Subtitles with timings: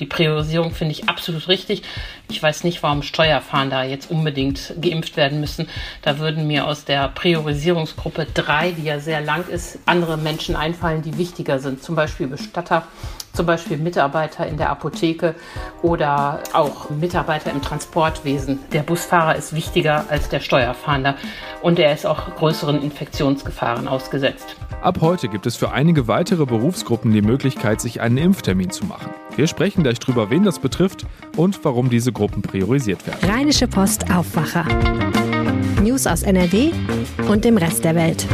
[0.00, 1.82] Die Priorisierung finde ich absolut richtig.
[2.28, 5.68] Ich weiß nicht, warum Steuerfahnder jetzt unbedingt geimpft werden müssen.
[6.02, 11.02] Da würden mir aus der Priorisierungsgruppe 3, die ja sehr lang ist, andere Menschen einfallen,
[11.02, 11.82] die wichtiger sind.
[11.82, 12.86] Zum Beispiel Bestatter,
[13.32, 15.34] zum Beispiel Mitarbeiter in der Apotheke
[15.82, 18.58] oder auch Mitarbeiter im Transportwesen.
[18.72, 21.16] Der Busfahrer ist wichtiger als der Steuerfahnder
[21.62, 24.56] und er ist auch größeren Infektionsgefahren ausgesetzt.
[24.82, 29.10] Ab heute gibt es für einige weitere Berufsgruppen die Möglichkeit, sich einen Impftermin zu machen.
[29.36, 33.30] Wir sprechen gleich drüber, wen das betrifft und warum diese Gruppen priorisiert werden.
[33.30, 34.64] Rheinische Post Aufwacher.
[35.82, 36.70] News aus NRW
[37.28, 38.26] und dem Rest der Welt.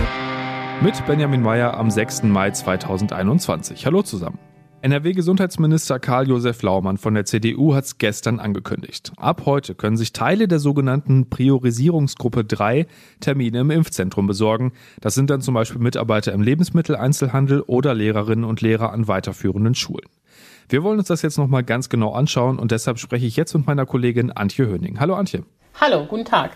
[0.83, 2.25] Mit Benjamin Meyer am 6.
[2.25, 3.87] Mai 2021.
[3.87, 4.39] Hallo zusammen.
[4.87, 9.11] NRW-Gesundheitsminister Karl-Josef Laumann von der CDU hat es gestern angekündigt.
[9.17, 12.87] Ab heute können sich Teile der sogenannten Priorisierungsgruppe 3
[13.19, 14.75] Termine im Impfzentrum besorgen.
[15.01, 20.07] Das sind dann zum Beispiel Mitarbeiter im Lebensmitteleinzelhandel oder Lehrerinnen und Lehrer an weiterführenden Schulen.
[20.69, 23.67] Wir wollen uns das jetzt nochmal ganz genau anschauen und deshalb spreche ich jetzt mit
[23.67, 25.01] meiner Kollegin Antje Höning.
[25.01, 25.43] Hallo Antje.
[25.81, 26.53] Hallo, guten Tag.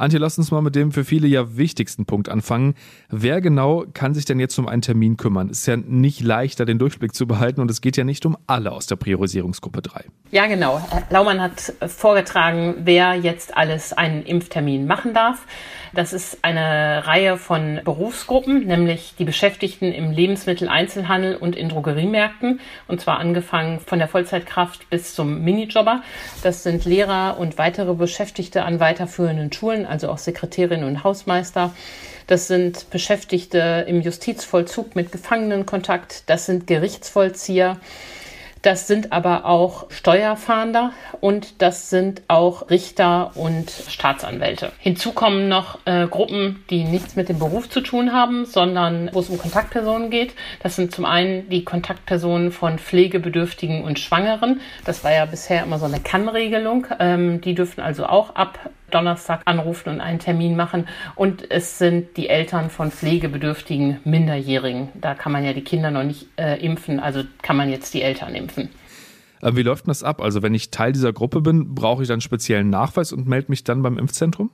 [0.00, 2.74] Antje, lass uns mal mit dem für viele ja wichtigsten Punkt anfangen.
[3.10, 5.50] Wer genau kann sich denn jetzt um einen Termin kümmern?
[5.50, 8.72] Ist ja nicht leichter, den Durchblick zu behalten und es geht ja nicht um alle
[8.72, 10.04] aus der Priorisierungsgruppe 3.
[10.30, 10.80] Ja, genau.
[10.90, 15.46] Herr Laumann hat vorgetragen, wer jetzt alles einen Impftermin machen darf.
[15.92, 22.60] Das ist eine Reihe von Berufsgruppen, nämlich die Beschäftigten im Lebensmitteleinzelhandel und in Drogeriemärkten.
[22.86, 26.02] Und zwar angefangen von der Vollzeitkraft bis zum Minijobber.
[26.42, 31.72] Das sind Lehrer und weitere Beschäftigte an weiterführenden Schulen, also auch Sekretärinnen und Hausmeister.
[32.28, 36.22] Das sind Beschäftigte im Justizvollzug mit Gefangenenkontakt.
[36.30, 37.78] Das sind Gerichtsvollzieher.
[38.62, 44.72] Das sind aber auch Steuerfahnder und das sind auch Richter und Staatsanwälte.
[44.78, 49.20] Hinzu kommen noch äh, Gruppen, die nichts mit dem Beruf zu tun haben, sondern wo
[49.20, 50.34] es um Kontaktpersonen geht.
[50.62, 54.60] Das sind zum einen die Kontaktpersonen von Pflegebedürftigen und Schwangeren.
[54.84, 56.86] Das war ja bisher immer so eine Kannregelung.
[56.98, 58.58] Ähm, die dürfen also auch ab
[58.90, 60.86] Donnerstag anrufen und einen Termin machen.
[61.14, 64.88] Und es sind die Eltern von pflegebedürftigen Minderjährigen.
[65.00, 68.02] Da kann man ja die Kinder noch nicht äh, impfen, also kann man jetzt die
[68.02, 68.70] Eltern impfen.
[69.42, 70.20] Äh, wie läuft das ab?
[70.20, 73.64] Also wenn ich Teil dieser Gruppe bin, brauche ich dann speziellen Nachweis und melde mich
[73.64, 74.50] dann beim Impfzentrum?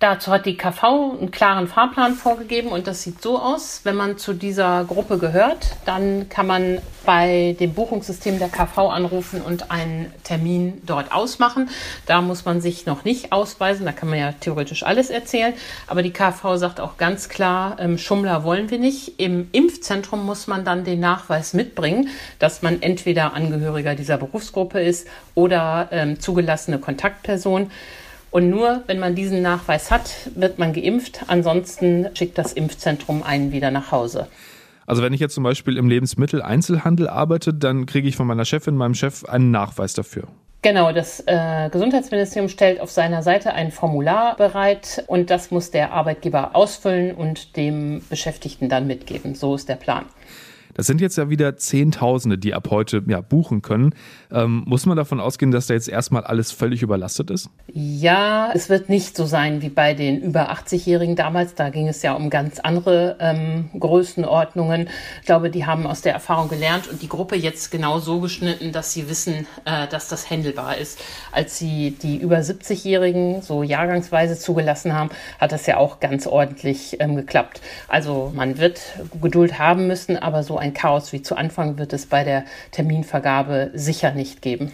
[0.00, 3.80] Dazu hat die KV einen klaren Fahrplan vorgegeben und das sieht so aus.
[3.82, 9.42] Wenn man zu dieser Gruppe gehört, dann kann man bei dem Buchungssystem der KV anrufen
[9.42, 11.68] und einen Termin dort ausmachen.
[12.06, 15.52] Da muss man sich noch nicht ausweisen, da kann man ja theoretisch alles erzählen.
[15.88, 19.18] Aber die KV sagt auch ganz klar, ähm, Schummler wollen wir nicht.
[19.18, 25.08] Im Impfzentrum muss man dann den Nachweis mitbringen, dass man entweder Angehöriger dieser Berufsgruppe ist
[25.34, 27.72] oder ähm, zugelassene Kontaktperson.
[28.30, 31.24] Und nur wenn man diesen Nachweis hat, wird man geimpft.
[31.28, 34.28] Ansonsten schickt das Impfzentrum einen wieder nach Hause.
[34.86, 38.74] Also wenn ich jetzt zum Beispiel im Lebensmitteleinzelhandel arbeite, dann kriege ich von meiner Chefin,
[38.74, 40.24] meinem Chef einen Nachweis dafür.
[40.62, 45.92] Genau, das äh, Gesundheitsministerium stellt auf seiner Seite ein Formular bereit und das muss der
[45.92, 49.34] Arbeitgeber ausfüllen und dem Beschäftigten dann mitgeben.
[49.34, 50.06] So ist der Plan.
[50.78, 53.96] Das sind jetzt ja wieder Zehntausende, die ab heute ja, buchen können.
[54.30, 57.50] Ähm, muss man davon ausgehen, dass da jetzt erstmal alles völlig überlastet ist?
[57.66, 61.56] Ja, es wird nicht so sein wie bei den über 80-Jährigen damals.
[61.56, 64.88] Da ging es ja um ganz andere ähm, Größenordnungen.
[65.18, 68.70] Ich glaube, die haben aus der Erfahrung gelernt und die Gruppe jetzt genau so geschnitten,
[68.70, 71.00] dass sie wissen, äh, dass das händelbar ist.
[71.32, 76.98] Als sie die über 70-Jährigen so jahrgangsweise zugelassen haben, hat das ja auch ganz ordentlich
[77.00, 77.60] ähm, geklappt.
[77.88, 78.80] Also man wird
[79.20, 82.44] Geduld haben müssen, aber so ein ein Chaos wie zu Anfang wird es bei der
[82.70, 84.70] Terminvergabe sicher nicht geben.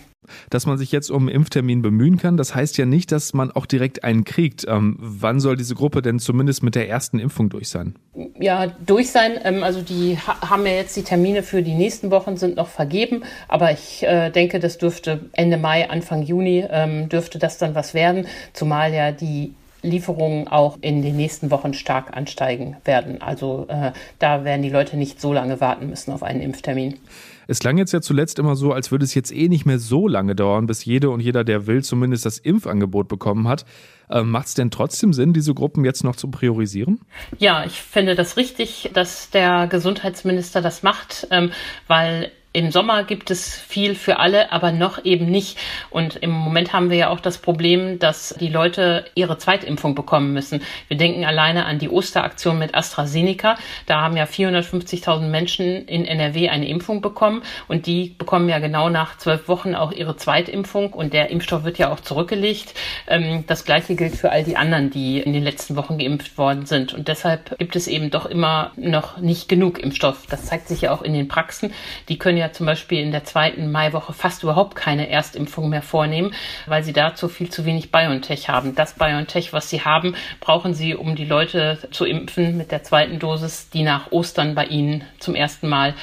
[0.48, 3.50] Dass man sich jetzt um einen Impftermin bemühen kann, das heißt ja nicht, dass man
[3.50, 4.66] auch direkt einen kriegt.
[4.66, 7.94] Ähm, wann soll diese Gruppe denn zumindest mit der ersten Impfung durch sein?
[8.40, 9.32] Ja, durch sein.
[9.44, 12.68] Ähm, also die ha haben ja jetzt die Termine für die nächsten Wochen sind noch
[12.68, 17.74] vergeben, aber ich äh, denke, das dürfte Ende Mai, Anfang Juni ähm, dürfte das dann
[17.74, 23.22] was werden, zumal ja die Lieferungen auch in den nächsten Wochen stark ansteigen werden.
[23.22, 26.98] Also äh, da werden die Leute nicht so lange warten müssen auf einen Impftermin.
[27.46, 30.08] Es klang jetzt ja zuletzt immer so, als würde es jetzt eh nicht mehr so
[30.08, 33.66] lange dauern, bis jede und jeder, der will, zumindest das Impfangebot bekommen hat.
[34.10, 37.00] Ähm, Macht es denn trotzdem Sinn, diese Gruppen jetzt noch zu priorisieren?
[37.38, 41.50] Ja, ich finde das richtig, dass der Gesundheitsminister das macht, ähm,
[41.86, 45.58] weil im Sommer gibt es viel für alle, aber noch eben nicht.
[45.90, 50.32] Und im Moment haben wir ja auch das Problem, dass die Leute ihre Zweitimpfung bekommen
[50.32, 50.62] müssen.
[50.86, 53.56] Wir denken alleine an die Osteraktion mit AstraZeneca.
[53.86, 58.88] Da haben ja 450.000 Menschen in NRW eine Impfung bekommen und die bekommen ja genau
[58.88, 62.74] nach zwölf Wochen auch ihre Zweitimpfung und der Impfstoff wird ja auch zurückgelegt.
[63.08, 66.66] Ähm, das Gleiche gilt für all die anderen, die in den letzten Wochen geimpft worden
[66.66, 66.94] sind.
[66.94, 70.26] Und deshalb gibt es eben doch immer noch nicht genug Impfstoff.
[70.30, 71.72] Das zeigt sich ja auch in den Praxen.
[72.08, 75.82] Die können ja ja zum Beispiel in der zweiten Maiwoche fast überhaupt keine Erstimpfung mehr
[75.82, 76.34] vornehmen,
[76.66, 78.74] weil sie dazu viel zu wenig BioNTech haben.
[78.74, 83.18] Das BioNTech, was sie haben, brauchen sie, um die Leute zu impfen mit der zweiten
[83.18, 85.94] Dosis, die nach Ostern bei ihnen zum ersten Mal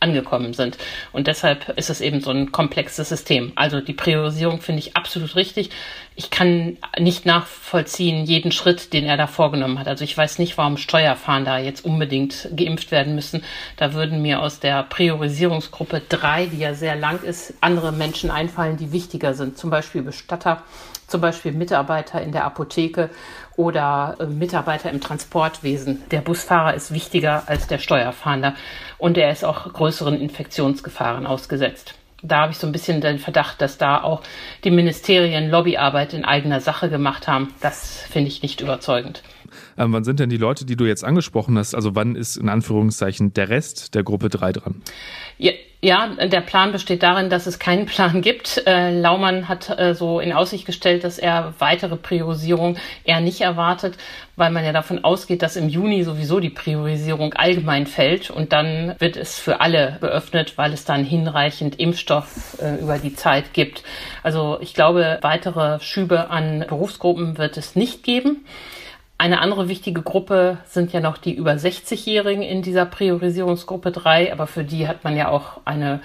[0.00, 0.78] angekommen sind.
[1.12, 3.52] Und deshalb ist es eben so ein komplexes System.
[3.56, 5.70] Also die Priorisierung finde ich absolut richtig.
[6.14, 9.88] Ich kann nicht nachvollziehen jeden Schritt, den er da vorgenommen hat.
[9.88, 13.42] Also ich weiß nicht, warum Steuerfahnder jetzt unbedingt geimpft werden müssen.
[13.76, 18.76] Da würden mir aus der Priorisierungsgruppe drei, die ja sehr lang ist, andere Menschen einfallen,
[18.76, 19.58] die wichtiger sind.
[19.58, 20.62] Zum Beispiel Bestatter,
[21.06, 23.10] zum Beispiel Mitarbeiter in der Apotheke
[23.58, 26.04] oder äh, Mitarbeiter im Transportwesen.
[26.12, 28.54] Der Busfahrer ist wichtiger als der Steuerfahnder
[28.98, 31.94] und er ist auch größeren Infektionsgefahren ausgesetzt.
[32.22, 34.22] Da habe ich so ein bisschen den Verdacht, dass da auch
[34.64, 37.52] die Ministerien Lobbyarbeit in eigener Sache gemacht haben.
[37.60, 39.22] Das finde ich nicht überzeugend.
[39.78, 42.48] Ähm, wann sind denn die Leute, die du jetzt angesprochen hast, also wann ist in
[42.48, 44.82] Anführungszeichen der Rest der Gruppe 3 dran?
[45.38, 48.64] Ja, ja, der Plan besteht darin, dass es keinen Plan gibt.
[48.66, 53.96] Äh, Laumann hat äh, so in Aussicht gestellt, dass er weitere Priorisierung eher nicht erwartet,
[54.34, 58.96] weil man ja davon ausgeht, dass im Juni sowieso die Priorisierung allgemein fällt und dann
[58.98, 63.84] wird es für alle geöffnet, weil es dann hinreichend Impfstoff äh, über die Zeit gibt.
[64.24, 68.44] Also ich glaube, weitere Schübe an Berufsgruppen wird es nicht geben.
[69.20, 74.46] Eine andere wichtige Gruppe sind ja noch die über 60-Jährigen in dieser Priorisierungsgruppe 3, aber
[74.46, 76.00] für die hat man ja auch eine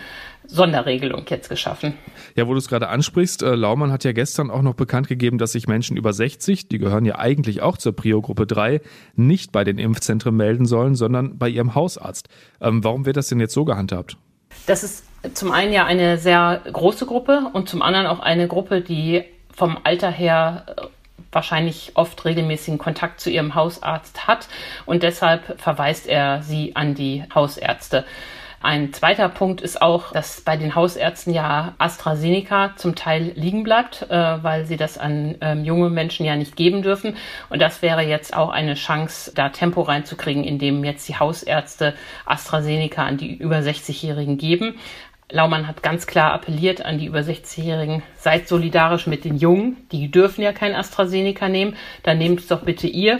[0.48, 1.94] Sonderregelung jetzt geschaffen.
[2.36, 5.38] Ja, wo du es gerade ansprichst, äh, Laumann hat ja gestern auch noch bekannt gegeben,
[5.38, 8.81] dass sich Menschen über 60, die gehören ja eigentlich auch zur Prio-Gruppe 3,
[9.16, 12.30] nicht bei den Impfzentren melden sollen, sondern bei ihrem Hausarzt.
[12.62, 14.18] Ähm, warum wird das denn jetzt so gehandhabt?
[14.66, 15.06] Das ist
[15.36, 19.24] zum einen ja eine sehr große Gruppe und zum anderen auch eine Gruppe, die
[19.54, 20.66] vom Alter her
[21.31, 24.47] wahrscheinlich oft regelmäßigen Kontakt zu ihrem Hausarzt hat
[24.85, 28.05] und deshalb verweist er sie an die Hausärzte.
[28.63, 34.03] Ein zweiter Punkt ist auch, dass bei den Hausärzten ja AstraZeneca zum Teil liegen bleibt,
[34.03, 37.17] äh, weil sie das an ähm, junge Menschen ja nicht geben dürfen.
[37.49, 41.93] Und das wäre jetzt auch eine Chance, da Tempo reinzukriegen, indem jetzt die Hausärzte
[42.25, 44.75] AstraZeneca an die über 60-Jährigen geben.
[45.33, 49.77] Laumann hat ganz klar appelliert an die über 60-Jährigen, seid solidarisch mit den Jungen.
[49.91, 51.75] Die dürfen ja kein AstraZeneca nehmen.
[52.03, 53.19] Dann nehmt es doch bitte ihr.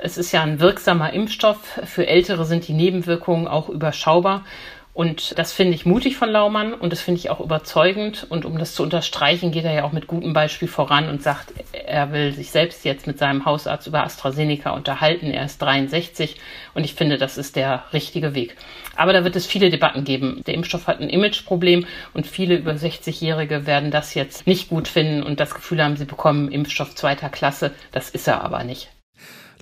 [0.00, 1.58] Es ist ja ein wirksamer Impfstoff.
[1.84, 4.46] Für Ältere sind die Nebenwirkungen auch überschaubar.
[4.94, 8.26] Und das finde ich mutig von Laumann und das finde ich auch überzeugend.
[8.28, 11.54] Und um das zu unterstreichen, geht er ja auch mit gutem Beispiel voran und sagt,
[11.72, 15.30] er will sich selbst jetzt mit seinem Hausarzt über AstraZeneca unterhalten.
[15.30, 16.36] Er ist 63
[16.74, 18.56] und ich finde, das ist der richtige Weg.
[18.94, 20.42] Aber da wird es viele Debatten geben.
[20.46, 25.22] Der Impfstoff hat ein Imageproblem und viele über 60-Jährige werden das jetzt nicht gut finden
[25.22, 27.72] und das Gefühl haben, sie bekommen Impfstoff zweiter Klasse.
[27.92, 28.90] Das ist er aber nicht.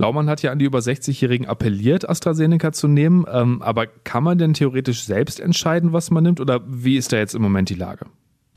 [0.00, 3.26] Laumann hat ja an die über 60-Jährigen appelliert, AstraZeneca zu nehmen.
[3.30, 6.40] Ähm, aber kann man denn theoretisch selbst entscheiden, was man nimmt?
[6.40, 8.06] Oder wie ist da jetzt im Moment die Lage?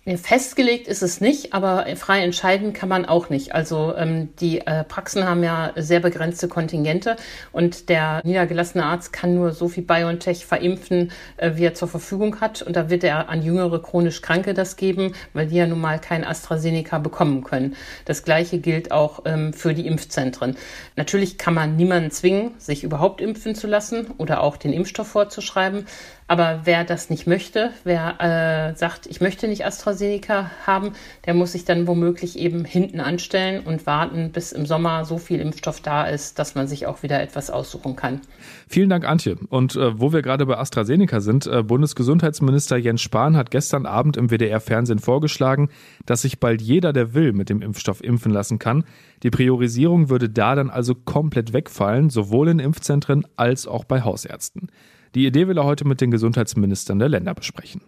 [0.05, 3.55] Festgelegt ist es nicht, aber frei entscheiden kann man auch nicht.
[3.55, 7.15] Also ähm, die äh, Praxen haben ja sehr begrenzte Kontingente
[7.53, 12.41] und der niedergelassene Arzt kann nur so viel BioNTech verimpfen, äh, wie er zur Verfügung
[12.41, 12.61] hat.
[12.61, 16.00] Und da wird er an jüngere chronisch Kranke das geben, weil die ja nun mal
[16.00, 17.77] kein AstraZeneca bekommen können.
[18.03, 20.57] Das gleiche gilt auch ähm, für die Impfzentren.
[20.97, 25.85] Natürlich kann man niemanden zwingen, sich überhaupt impfen zu lassen oder auch den Impfstoff vorzuschreiben.
[26.27, 30.93] Aber wer das nicht möchte, wer äh, sagt, ich möchte nicht AstraZeneca haben,
[31.25, 35.39] der muss sich dann womöglich eben hinten anstellen und warten, bis im Sommer so viel
[35.39, 38.21] Impfstoff da ist, dass man sich auch wieder etwas aussuchen kann.
[38.68, 39.37] Vielen Dank, Antje.
[39.49, 44.18] Und äh, wo wir gerade bei AstraZeneca sind, äh, Bundesgesundheitsminister Jens Spahn hat gestern Abend
[44.18, 45.69] im WDR-Fernsehen vorgeschlagen,
[46.06, 48.85] dass sich bald jeder, der will, mit dem Impfstoff impfen lassen kann.
[49.23, 54.69] Die Priorisierung würde da dann also komplett wegfallen, sowohl in Impfzentren als auch bei Hausärzten.
[55.15, 57.81] Die Idee will er heute mit den Gesundheitsministern der Länder besprechen.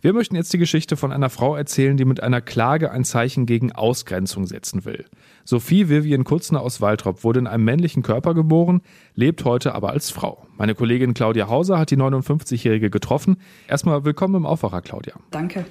[0.00, 3.44] Wir möchten jetzt die Geschichte von einer Frau erzählen, die mit einer Klage ein Zeichen
[3.44, 5.04] gegen Ausgrenzung setzen will.
[5.44, 8.82] Sophie Vivian Kutzner aus Waltrop wurde in einem männlichen Körper geboren,
[9.14, 10.46] lebt heute aber als Frau.
[10.58, 13.38] Meine Kollegin Claudia Hauser hat die 59-Jährige getroffen.
[13.68, 15.14] Erstmal willkommen im Aufwacher, Claudia.
[15.30, 15.64] Danke.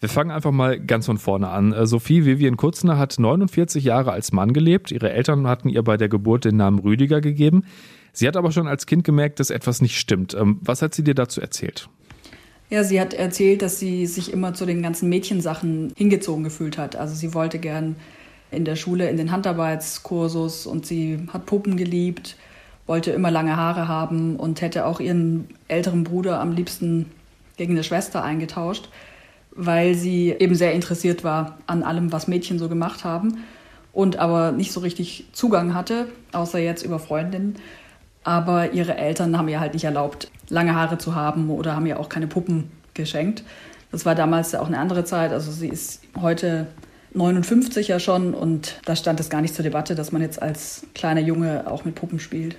[0.00, 1.72] Wir fangen einfach mal ganz von vorne an.
[1.72, 4.92] Äh, Sophie Vivian Kutzner hat 49 Jahre als Mann gelebt.
[4.92, 7.64] Ihre Eltern hatten ihr bei der Geburt den Namen Rüdiger gegeben.
[8.14, 10.34] Sie hat aber schon als Kind gemerkt, dass etwas nicht stimmt.
[10.34, 11.88] Ähm, was hat sie dir dazu erzählt?
[12.70, 16.96] Ja, sie hat erzählt, dass sie sich immer zu den ganzen Mädchensachen hingezogen gefühlt hat.
[16.96, 17.96] Also sie wollte gern
[18.50, 22.36] in der Schule in den Handarbeitskursus und sie hat Puppen geliebt,
[22.86, 27.10] wollte immer lange Haare haben und hätte auch ihren älteren Bruder am liebsten
[27.56, 28.88] gegen eine Schwester eingetauscht,
[29.50, 33.44] weil sie eben sehr interessiert war an allem, was Mädchen so gemacht haben
[33.92, 37.56] und aber nicht so richtig Zugang hatte, außer jetzt über Freundinnen
[38.24, 42.00] Aber ihre Eltern haben ihr halt nicht erlaubt, lange Haare zu haben oder haben ihr
[42.00, 43.44] auch keine Puppen geschenkt.
[43.92, 45.30] Das war damals auch eine andere Zeit.
[45.30, 46.66] Also sie ist heute
[47.12, 50.86] 59 ja schon und da stand es gar nicht zur Debatte, dass man jetzt als
[50.94, 52.56] kleiner Junge auch mit Puppen spielt.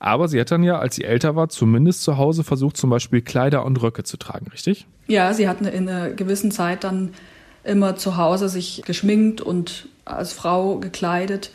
[0.00, 3.20] Aber sie hat dann ja, als sie älter war, zumindest zu Hause versucht, zum Beispiel
[3.20, 4.86] Kleider und Röcke zu tragen, richtig?
[5.06, 7.10] Ja, sie hat in einer gewissen Zeit dann
[7.64, 11.50] immer zu Hause sich geschminkt und als Frau gekleidet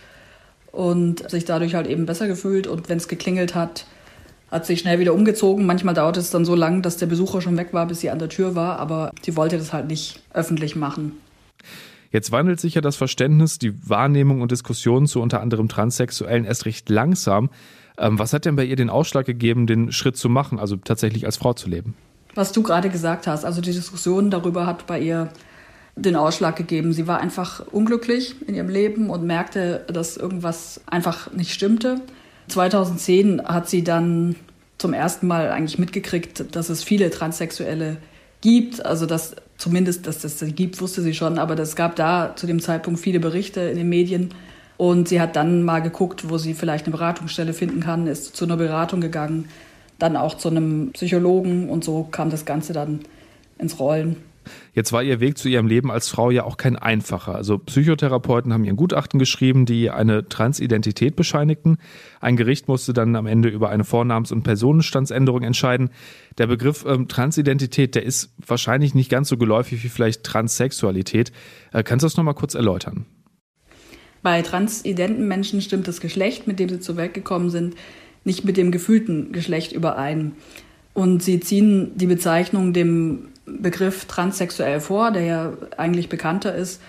[0.74, 2.68] und sich dadurch halt eben besser gefühlt.
[2.68, 3.86] Und wenn es geklingelt hat,
[4.52, 5.66] hat sich schnell wieder umgezogen.
[5.66, 8.20] Manchmal dauert es dann so lang, dass der Besucher schon weg war, bis sie an
[8.20, 8.80] der Tür war.
[8.80, 11.14] Aber sie wollte das halt nicht öffentlich machen.
[12.12, 16.66] Jetzt wandelt sich ja das Verständnis, die Wahrnehmung und Diskussion zu unter anderem Transsexuellen erst
[16.66, 17.50] recht langsam.
[17.98, 21.26] Ähm, was hat denn bei ihr den Ausschlag gegeben, den Schritt zu machen, also tatsächlich
[21.26, 21.96] als Frau zu leben?
[22.36, 25.30] Was du gerade gesagt hast, also die Diskussion darüber hat bei ihr
[25.96, 26.94] den Ausschlag gegeben.
[26.94, 32.02] Sie war einfach unglücklich in ihrem Leben und merkte, dass irgendwas einfach nicht stimmte.
[32.48, 34.36] 2010 hat sie dann
[34.78, 37.98] zum ersten Mal eigentlich mitgekriegt, dass es viele Transsexuelle
[38.42, 38.86] gibt.
[38.86, 42.60] Also dass zumindest, dass das gibt, wusste sie schon, aber es gab da zu dem
[42.60, 44.34] Zeitpunkt viele Berichte in den Medien.
[44.78, 48.44] Und sie hat dann mal geguckt, wo sie vielleicht eine Beratungsstelle finden kann, ist zu
[48.46, 49.48] einer Beratung gegangen,
[50.00, 53.02] dann auch zu einem Psychologen und so kam das Ganze dann
[53.60, 54.18] ins Rollen.
[54.74, 57.36] Jetzt war ihr Weg zu ihrem Leben als Frau ja auch kein einfacher.
[57.36, 61.78] Also Psychotherapeuten haben ihr Gutachten geschrieben, die eine Transidentität bescheinigten.
[62.20, 65.92] Ein Gericht musste dann am Ende über eine Vornamens- und Personenstandsänderung entscheiden.
[66.40, 71.32] Der Begriff ähm, Transidentität, der ist wahrscheinlich nicht ganz so geläufig wie vielleicht Transsexualität.
[71.72, 73.06] Äh, kannst du das nochmal kurz erläutern?
[74.24, 77.76] Bei transidenten Menschen stimmt das Geschlecht, mit dem sie zur Welt gekommen sind,
[78.24, 80.32] nicht mit dem gefühlten Geschlecht überein.
[80.94, 86.82] Und sie ziehen die Bezeichnung dem Begriff transsexuell vor, der ja eigentlich bekannter ist,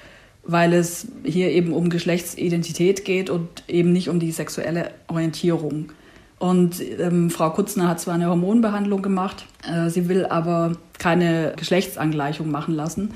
[0.45, 5.93] weil es hier eben um Geschlechtsidentität geht und eben nicht um die sexuelle Orientierung.
[6.39, 12.51] Und ähm, Frau Kutzner hat zwar eine Hormonbehandlung gemacht, äh, sie will aber keine Geschlechtsangleichung
[12.51, 13.13] machen lassen.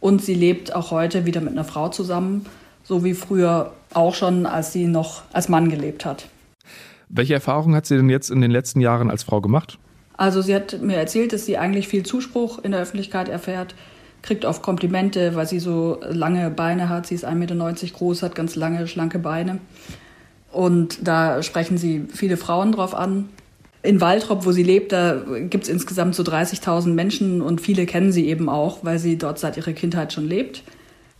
[0.00, 2.46] Und sie lebt auch heute wieder mit einer Frau zusammen,
[2.84, 6.28] so wie früher auch schon, als sie noch als Mann gelebt hat.
[7.08, 9.78] Welche Erfahrungen hat sie denn jetzt in den letzten Jahren als Frau gemacht?
[10.18, 13.74] Also sie hat mir erzählt, dass sie eigentlich viel Zuspruch in der Öffentlichkeit erfährt,
[14.20, 17.06] kriegt oft Komplimente, weil sie so lange Beine hat.
[17.06, 19.60] Sie ist 1,90 Meter groß, hat ganz lange, schlanke Beine.
[20.50, 23.28] Und da sprechen sie viele Frauen drauf an.
[23.84, 28.10] In Waldrop, wo sie lebt, da gibt es insgesamt so 30.000 Menschen und viele kennen
[28.10, 30.64] sie eben auch, weil sie dort seit ihrer Kindheit schon lebt.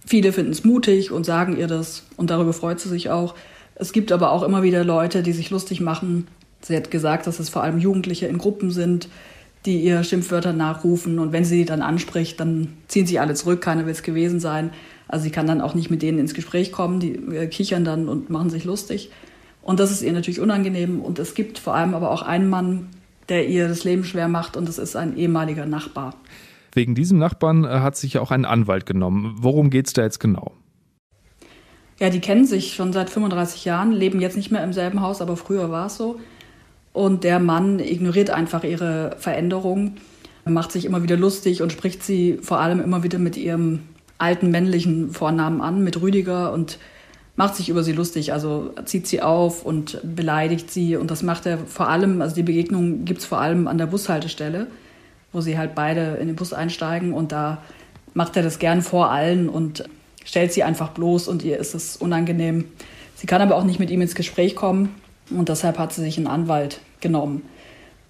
[0.05, 3.37] Viele finden es mutig und sagen ihr das und darüber freut sie sich auch.
[3.77, 6.27] Es gibt aber auch immer wieder Leute, die sich lustig machen,
[6.61, 9.09] Sie hat gesagt, dass es vor allem Jugendliche in Gruppen sind,
[9.67, 11.19] die ihr Schimpfwörter nachrufen.
[11.19, 14.41] Und wenn sie die dann anspricht, dann ziehen sie alle zurück, keiner will es gewesen
[14.41, 14.71] sein.
[15.07, 18.09] Also sie kann dann auch nicht mit denen ins Gespräch kommen, die äh, kichern dann
[18.09, 19.11] und machen sich lustig.
[19.63, 21.01] Und das ist ihr natürlich unangenehm.
[21.01, 22.89] Und es gibt vor allem aber auch einen Mann,
[23.29, 26.15] der ihr das Leben schwer macht, und das ist ein ehemaliger Nachbar.
[26.73, 29.37] Wegen diesem Nachbarn äh, hat sich ja auch ein Anwalt genommen.
[29.39, 30.53] Worum geht es da jetzt genau?
[31.99, 35.21] Ja, die kennen sich schon seit 35 Jahren, leben jetzt nicht mehr im selben Haus,
[35.21, 36.21] aber früher war es so.
[36.99, 39.99] Und der Mann ignoriert einfach ihre Veränderung,
[40.45, 43.83] macht sich immer wieder lustig und spricht sie vor allem immer wieder mit ihrem
[44.19, 46.79] alten männlichen Vornamen an, mit Rüdiger und
[47.37, 50.97] macht sich über sie lustig, also zieht sie auf und beleidigt sie.
[50.97, 53.87] Und das macht er vor allem, also die Begegnung gibt es vor allem an der
[53.87, 54.67] Bushaltestelle,
[55.33, 57.63] wo sie halt beide in den Bus einsteigen und da
[58.13, 59.85] macht er das gern vor allen und
[60.25, 62.65] stellt sie einfach bloß und ihr ist es unangenehm.
[63.15, 64.97] Sie kann aber auch nicht mit ihm ins Gespräch kommen
[65.31, 67.43] und deshalb hat sie sich einen Anwalt genommen.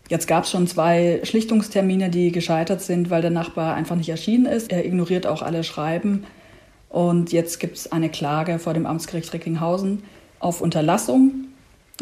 [0.09, 4.47] Jetzt gab es schon zwei Schlichtungstermine, die gescheitert sind, weil der Nachbar einfach nicht erschienen
[4.47, 4.73] ist.
[4.73, 6.25] Er ignoriert auch alle Schreiben.
[6.89, 10.03] Und jetzt gibt es eine Klage vor dem Amtsgericht Recklinghausen
[10.41, 11.49] auf Unterlassung.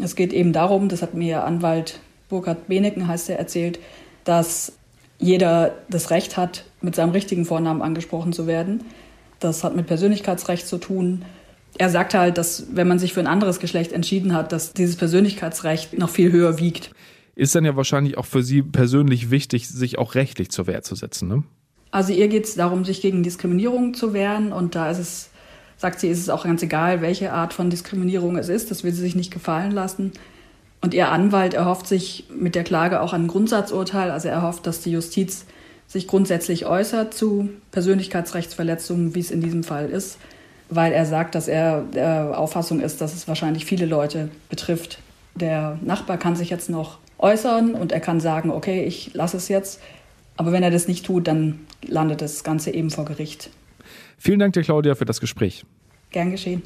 [0.01, 3.79] Es geht eben darum, das hat mir Anwalt Burkhard Beneken, heißt er, erzählt,
[4.23, 4.73] dass
[5.19, 8.83] jeder das Recht hat, mit seinem richtigen Vornamen angesprochen zu werden.
[9.39, 11.25] Das hat mit Persönlichkeitsrecht zu tun
[11.77, 14.95] er sagt halt, dass wenn man sich für ein anderes Geschlecht entschieden hat, dass dieses
[14.95, 16.91] Persönlichkeitsrecht noch viel höher wiegt.
[17.35, 20.95] Ist dann ja wahrscheinlich auch für Sie persönlich wichtig, sich auch rechtlich zur Wehr zu
[20.95, 21.43] setzen, ne?
[21.89, 25.29] Also ihr geht es darum, sich gegen Diskriminierung zu wehren und da ist es,
[25.77, 28.91] sagt sie, ist es auch ganz egal, welche Art von Diskriminierung es ist, das will
[28.91, 30.11] sie sich nicht gefallen lassen.
[30.81, 34.81] Und ihr Anwalt erhofft sich mit der Klage auch ein Grundsatzurteil, also er hofft, dass
[34.81, 35.45] die Justiz
[35.87, 40.17] sich grundsätzlich äußert zu Persönlichkeitsrechtsverletzungen, wie es in diesem Fall ist
[40.69, 44.99] weil er sagt, dass er der Auffassung ist, dass es wahrscheinlich viele Leute betrifft.
[45.35, 49.47] Der Nachbar kann sich jetzt noch äußern und er kann sagen, okay, ich lasse es
[49.47, 49.81] jetzt.
[50.35, 53.49] Aber wenn er das nicht tut, dann landet das Ganze eben vor Gericht.
[54.17, 55.65] Vielen Dank dir, Claudia, für das Gespräch.
[56.11, 56.61] Gern geschehen.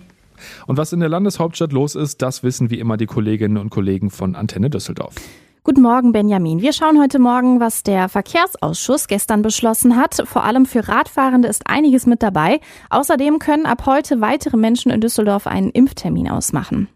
[0.68, 4.10] Und was in der Landeshauptstadt los ist, das wissen wie immer die Kolleginnen und Kollegen
[4.10, 5.16] von Antenne Düsseldorf.
[5.64, 6.60] Guten Morgen, Benjamin.
[6.64, 10.24] Wir schauen heute Morgen, was der Verkehrsausschuss gestern beschlossen hat.
[10.26, 12.62] Vor allem für Radfahrende ist einiges mit dabei.
[12.90, 16.90] Außerdem können ab heute weitere Menschen in Düsseldorf einen Impftermin ausmachen.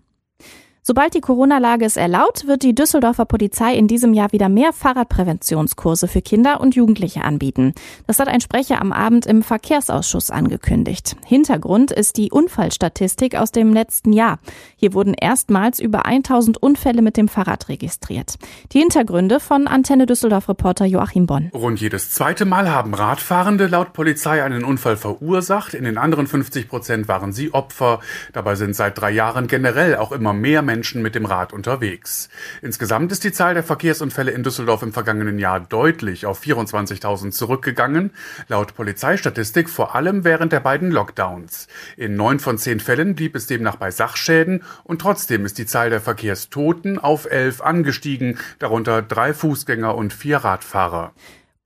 [0.88, 6.08] Sobald die Corona-Lage es erlaubt, wird die Düsseldorfer Polizei in diesem Jahr wieder mehr Fahrradpräventionskurse
[6.08, 7.74] für Kinder und Jugendliche anbieten.
[8.06, 11.16] Das hat ein Sprecher am Abend im Verkehrsausschuss angekündigt.
[11.26, 14.38] Hintergrund ist die Unfallstatistik aus dem letzten Jahr.
[14.76, 18.36] Hier wurden erstmals über 1000 Unfälle mit dem Fahrrad registriert.
[18.72, 21.50] Die Hintergründe von Antenne Düsseldorf-Reporter Joachim Bonn.
[21.52, 25.74] Rund jedes zweite Mal haben Radfahrende laut Polizei einen Unfall verursacht.
[25.74, 28.02] In den anderen 50 Prozent waren sie Opfer.
[28.34, 32.28] Dabei sind seit drei Jahren generell auch immer mehr Menschen Menschen mit dem Rad unterwegs.
[32.62, 38.12] Insgesamt ist die Zahl der Verkehrsunfälle in Düsseldorf im vergangenen Jahr deutlich auf 24.000 zurückgegangen,
[38.50, 41.70] laut Polizeistatistik vor allem während der beiden Lockdowns.
[41.96, 45.90] In neun von zehn Fällen blieb es demnach bei Sachschäden und trotzdem ist die Zahl
[45.90, 51.14] der Verkehrstoten auf elf angestiegen, darunter drei Fußgänger und vier Radfahrer.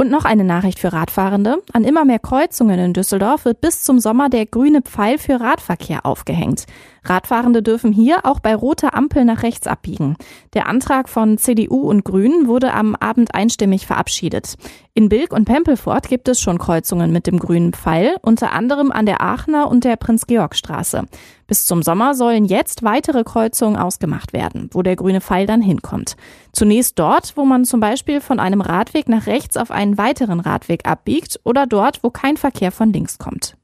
[0.02, 1.62] Und noch eine Nachricht für Radfahrende.
[1.74, 6.06] An immer mehr Kreuzungen in Düsseldorf wird bis zum Sommer der grüne Pfeil für Radverkehr
[6.06, 6.68] aufgehängt.
[7.04, 10.16] Radfahrende dürfen hier auch bei roter Ampel nach rechts abbiegen.
[10.54, 14.56] Der Antrag von CDU und Grünen wurde am Abend einstimmig verabschiedet.
[15.00, 19.06] In Bilk und Pempelfort gibt es schon Kreuzungen mit dem grünen Pfeil, unter anderem an
[19.06, 21.06] der Aachener und der Prinz-Georg-Straße.
[21.48, 26.18] Bis zum Sommer sollen jetzt weitere Kreuzungen ausgemacht werden, wo der grüne Pfeil dann hinkommt.
[26.52, 30.86] Zunächst dort, wo man zum Beispiel von einem Radweg nach rechts auf einen weiteren Radweg
[30.86, 33.56] abbiegt oder dort, wo kein Verkehr von links kommt.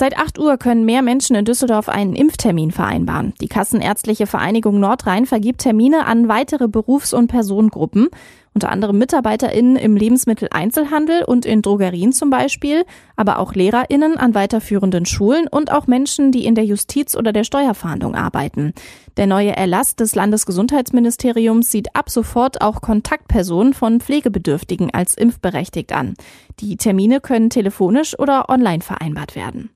[0.00, 3.34] Seit 8 Uhr können mehr Menschen in Düsseldorf einen Impftermin vereinbaren.
[3.42, 8.08] Die Kassenärztliche Vereinigung Nordrhein vergibt Termine an weitere Berufs- und Personengruppen
[8.54, 12.84] unter anderem MitarbeiterInnen im Lebensmitteleinzelhandel und in Drogerien zum Beispiel,
[13.16, 17.44] aber auch LehrerInnen an weiterführenden Schulen und auch Menschen, die in der Justiz oder der
[17.44, 18.72] Steuerfahndung arbeiten.
[19.16, 26.14] Der neue Erlass des Landesgesundheitsministeriums sieht ab sofort auch Kontaktpersonen von Pflegebedürftigen als impfberechtigt an.
[26.58, 29.70] Die Termine können telefonisch oder online vereinbart werden.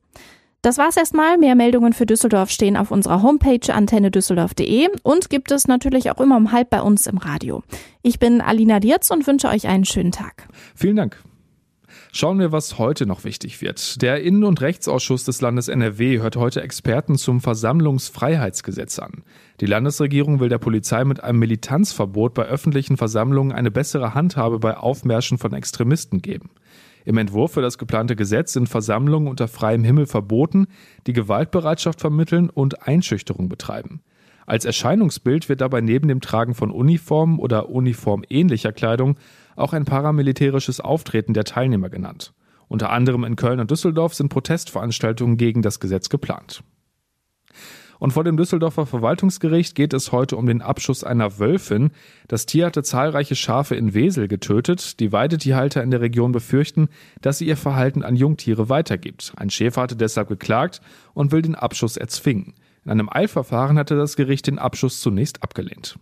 [0.64, 1.36] Das war's erstmal.
[1.36, 6.38] Mehr Meldungen für Düsseldorf stehen auf unserer Homepage antennedüsseldorf.de und gibt es natürlich auch immer
[6.38, 7.62] um halb bei uns im Radio.
[8.00, 10.48] Ich bin Alina Dierz und wünsche euch einen schönen Tag.
[10.74, 11.22] Vielen Dank.
[12.12, 14.00] Schauen wir, was heute noch wichtig wird.
[14.00, 19.22] Der Innen- und Rechtsausschuss des Landes NRW hört heute Experten zum Versammlungsfreiheitsgesetz an.
[19.60, 24.78] Die Landesregierung will der Polizei mit einem Militanzverbot bei öffentlichen Versammlungen eine bessere Handhabe bei
[24.78, 26.48] Aufmärschen von Extremisten geben.
[27.04, 30.66] Im Entwurf für das geplante Gesetz sind Versammlungen unter freiem Himmel verboten,
[31.06, 34.02] die Gewaltbereitschaft vermitteln und Einschüchterung betreiben.
[34.46, 39.16] Als Erscheinungsbild wird dabei neben dem Tragen von Uniformen oder uniformähnlicher Kleidung
[39.56, 42.34] auch ein paramilitärisches Auftreten der Teilnehmer genannt.
[42.68, 46.62] Unter anderem in Köln und Düsseldorf sind Protestveranstaltungen gegen das Gesetz geplant.
[47.98, 51.90] Und vor dem Düsseldorfer Verwaltungsgericht geht es heute um den Abschuss einer Wölfin.
[52.28, 55.00] Das Tier hatte zahlreiche Schafe in Wesel getötet.
[55.00, 56.88] Die Weidetierhalter in der Region befürchten,
[57.20, 59.32] dass sie ihr Verhalten an Jungtiere weitergibt.
[59.36, 60.80] Ein Schäfer hatte deshalb geklagt
[61.14, 62.54] und will den Abschuss erzwingen.
[62.84, 65.98] In einem Eilverfahren hatte das Gericht den Abschuss zunächst abgelehnt.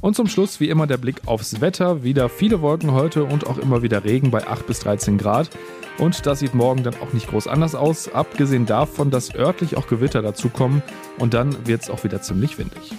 [0.00, 2.02] Und zum Schluss wie immer der Blick aufs Wetter.
[2.02, 5.50] Wieder viele Wolken heute und auch immer wieder Regen bei 8 bis 13 Grad.
[5.98, 9.86] Und das sieht morgen dann auch nicht groß anders aus, abgesehen davon, dass örtlich auch
[9.86, 10.82] Gewitter dazukommen
[11.18, 12.92] und dann wird es auch wieder ziemlich windig.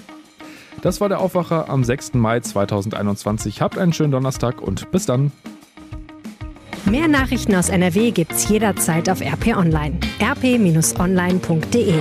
[0.82, 2.16] Das war der Aufwacher am 6.
[2.16, 3.62] Mai 2021.
[3.62, 5.32] Habt einen schönen Donnerstag und bis dann.
[6.86, 9.98] Mehr Nachrichten aus NRW gibt's jederzeit auf RP Online.
[10.22, 11.96] rp-online.de